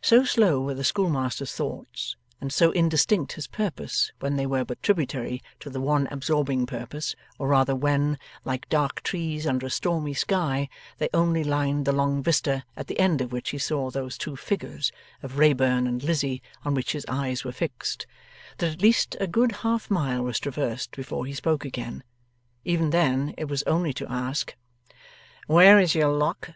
So 0.00 0.24
slow 0.24 0.62
were 0.62 0.72
the 0.72 0.82
schoolmaster's 0.82 1.52
thoughts, 1.52 2.16
and 2.40 2.50
so 2.50 2.70
indistinct 2.70 3.32
his 3.34 3.46
purposes 3.46 4.12
when 4.18 4.36
they 4.36 4.46
were 4.46 4.64
but 4.64 4.82
tributary 4.82 5.42
to 5.60 5.68
the 5.68 5.78
one 5.78 6.08
absorbing 6.10 6.64
purpose 6.64 7.14
or 7.38 7.48
rather 7.48 7.76
when, 7.76 8.16
like 8.46 8.66
dark 8.70 9.02
trees 9.02 9.46
under 9.46 9.66
a 9.66 9.70
stormy 9.70 10.14
sky, 10.14 10.70
they 10.96 11.10
only 11.12 11.44
lined 11.44 11.84
the 11.84 11.92
long 11.92 12.22
vista 12.22 12.64
at 12.78 12.86
the 12.86 12.98
end 12.98 13.20
of 13.20 13.30
which 13.30 13.50
he 13.50 13.58
saw 13.58 13.90
those 13.90 14.16
two 14.16 14.36
figures 14.36 14.90
of 15.22 15.36
Wrayburn 15.36 15.86
and 15.86 16.02
Lizzie 16.02 16.40
on 16.64 16.72
which 16.72 16.92
his 16.92 17.04
eyes 17.06 17.44
were 17.44 17.52
fixed 17.52 18.06
that 18.56 18.72
at 18.72 18.80
least 18.80 19.18
a 19.20 19.26
good 19.26 19.52
half 19.52 19.90
mile 19.90 20.22
was 20.22 20.40
traversed 20.40 20.96
before 20.96 21.26
he 21.26 21.34
spoke 21.34 21.66
again. 21.66 22.02
Even 22.64 22.88
then, 22.88 23.34
it 23.36 23.48
was 23.50 23.62
only 23.64 23.92
to 23.92 24.10
ask: 24.10 24.56
'Where 25.46 25.78
is 25.78 25.94
your 25.94 26.08
Lock? 26.10 26.52